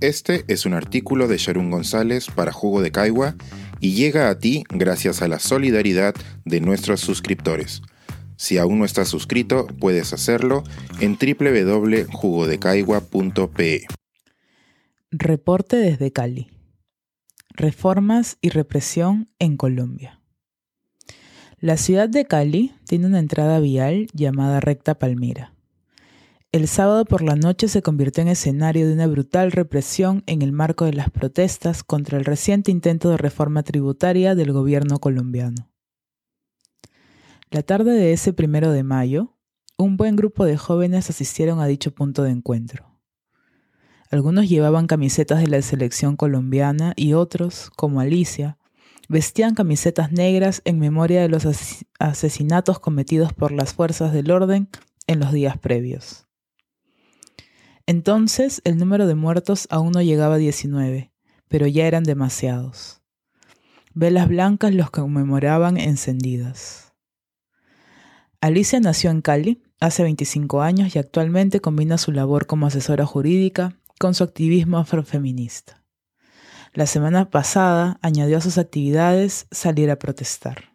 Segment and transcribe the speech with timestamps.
[0.00, 3.34] Este es un artículo de Sharon González para Jugo de Caigua
[3.80, 7.80] y llega a ti gracias a la solidaridad de nuestros suscriptores.
[8.36, 10.64] Si aún no estás suscrito, puedes hacerlo
[11.00, 13.86] en www.jugodecaigua.pe.
[15.10, 16.50] Reporte desde Cali.
[17.54, 20.20] Reformas y represión en Colombia.
[21.58, 25.55] La ciudad de Cali tiene una entrada vial llamada Recta Palmira.
[26.56, 30.52] El sábado por la noche se convirtió en escenario de una brutal represión en el
[30.52, 35.70] marco de las protestas contra el reciente intento de reforma tributaria del gobierno colombiano.
[37.50, 39.36] La tarde de ese primero de mayo,
[39.76, 42.86] un buen grupo de jóvenes asistieron a dicho punto de encuentro.
[44.10, 48.56] Algunos llevaban camisetas de la selección colombiana y otros, como Alicia,
[49.10, 51.46] vestían camisetas negras en memoria de los
[51.98, 54.70] asesinatos cometidos por las fuerzas del orden
[55.06, 56.25] en los días previos.
[57.86, 61.12] Entonces el número de muertos aún no llegaba a 19,
[61.48, 63.00] pero ya eran demasiados.
[63.94, 66.92] Velas blancas los conmemoraban encendidas.
[68.40, 73.78] Alicia nació en Cali hace 25 años y actualmente combina su labor como asesora jurídica
[73.98, 75.82] con su activismo afrofeminista.
[76.74, 80.72] La semana pasada añadió a sus actividades salir a protestar.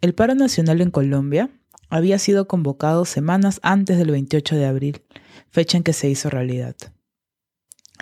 [0.00, 1.50] El paro nacional en Colombia
[1.88, 5.02] había sido convocado semanas antes del 28 de abril,
[5.50, 6.76] fecha en que se hizo realidad.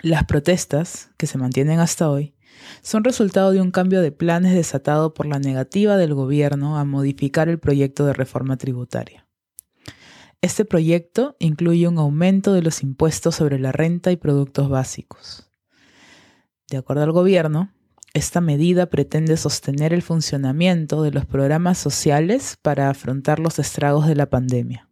[0.03, 2.35] Las protestas, que se mantienen hasta hoy,
[2.81, 7.49] son resultado de un cambio de planes desatado por la negativa del gobierno a modificar
[7.49, 9.27] el proyecto de reforma tributaria.
[10.41, 15.49] Este proyecto incluye un aumento de los impuestos sobre la renta y productos básicos.
[16.69, 17.71] De acuerdo al gobierno,
[18.13, 24.15] esta medida pretende sostener el funcionamiento de los programas sociales para afrontar los estragos de
[24.15, 24.89] la pandemia.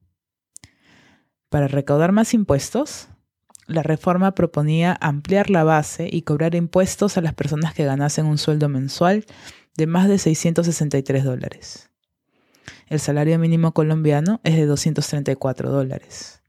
[1.49, 3.07] Para recaudar más impuestos,
[3.67, 8.37] la reforma proponía ampliar la base y cobrar impuestos a las personas que ganasen un
[8.37, 9.25] sueldo mensual
[9.75, 11.89] de más de 663 dólares.
[12.87, 16.43] El salario mínimo colombiano es de 234 dólares.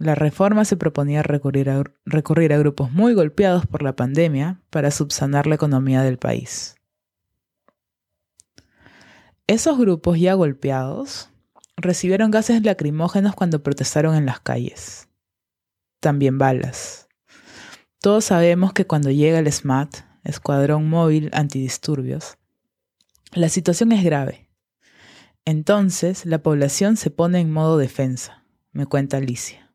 [0.00, 5.56] La reforma se proponía recurrir a, grupos muy golpeados por la pandemia para subsanar la
[5.56, 6.76] economía del país.
[9.46, 11.28] Esos grupos ya golpeados
[11.76, 15.10] recibieron gases lacrimógenos cuando protestaron en las calles.
[16.00, 17.06] También balas.
[18.00, 22.38] Todos sabemos que cuando llega el SMAT, Escuadrón Móvil Antidisturbios,
[23.32, 24.48] la situación es grave.
[25.44, 29.69] Entonces la población se pone en modo defensa, me cuenta Alicia.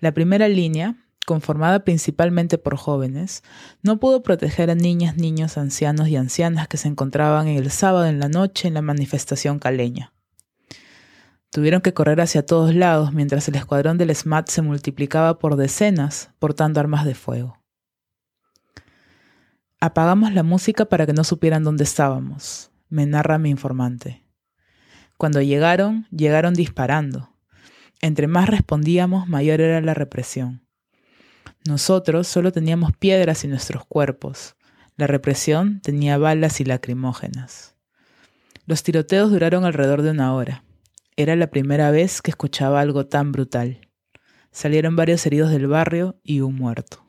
[0.00, 3.42] La primera línea, conformada principalmente por jóvenes,
[3.82, 8.18] no pudo proteger a niñas, niños, ancianos y ancianas que se encontraban el sábado en
[8.18, 10.12] la noche en la manifestación caleña.
[11.50, 16.30] Tuvieron que correr hacia todos lados mientras el escuadrón del SMAT se multiplicaba por decenas
[16.38, 17.58] portando armas de fuego.
[19.80, 24.24] Apagamos la música para que no supieran dónde estábamos, me narra mi informante.
[25.16, 27.30] Cuando llegaron, llegaron disparando.
[28.00, 30.66] Entre más respondíamos, mayor era la represión.
[31.66, 34.56] Nosotros solo teníamos piedras en nuestros cuerpos.
[34.96, 37.74] La represión tenía balas y lacrimógenas.
[38.66, 40.64] Los tiroteos duraron alrededor de una hora.
[41.16, 43.80] Era la primera vez que escuchaba algo tan brutal.
[44.50, 47.04] Salieron varios heridos del barrio y un muerto.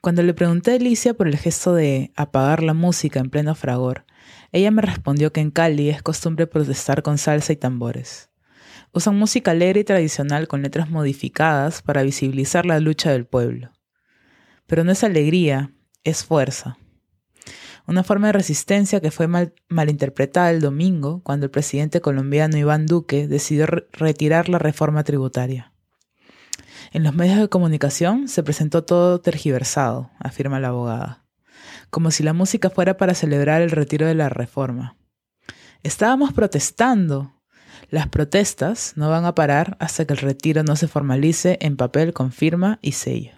[0.00, 4.04] Cuando le pregunté a Alicia por el gesto de apagar la música en pleno fragor,
[4.56, 8.30] ella me respondió que en Cali es costumbre protestar con salsa y tambores.
[8.90, 13.70] Usan música alegre y tradicional con letras modificadas para visibilizar la lucha del pueblo.
[14.66, 15.74] Pero no es alegría,
[16.04, 16.78] es fuerza.
[17.86, 22.86] Una forma de resistencia que fue mal, malinterpretada el domingo cuando el presidente colombiano Iván
[22.86, 25.74] Duque decidió retirar la reforma tributaria.
[26.92, 31.25] En los medios de comunicación se presentó todo tergiversado, afirma la abogada
[31.96, 34.98] como si la música fuera para celebrar el retiro de la reforma.
[35.82, 37.32] Estábamos protestando.
[37.88, 42.12] Las protestas no van a parar hasta que el retiro no se formalice en papel
[42.12, 43.32] con firma y sello.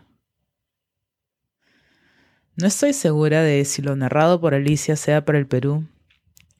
[2.56, 5.86] No estoy segura de si lo narrado por Alicia sea para el Perú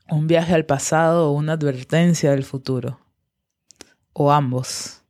[0.09, 3.01] un viaje al pasado o una advertencia del futuro.
[4.13, 5.03] O ambos.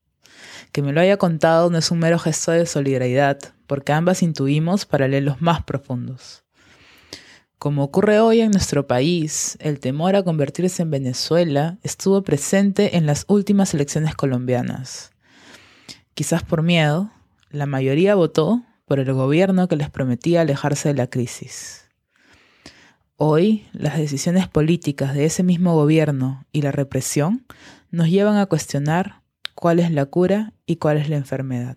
[0.72, 4.86] Que me lo haya contado no es un mero gesto de solidaridad, porque ambas intuimos
[4.86, 6.47] paralelos más profundos.
[7.58, 13.04] Como ocurre hoy en nuestro país, el temor a convertirse en Venezuela estuvo presente en
[13.04, 15.10] las últimas elecciones colombianas.
[16.14, 17.10] Quizás por miedo,
[17.50, 21.88] la mayoría votó por el gobierno que les prometía alejarse de la crisis.
[23.16, 27.44] Hoy, las decisiones políticas de ese mismo gobierno y la represión
[27.90, 29.22] nos llevan a cuestionar
[29.56, 31.76] cuál es la cura y cuál es la enfermedad.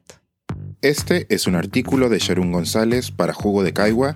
[0.84, 4.16] Este es un artículo de Sharon González para Jugo de Caigua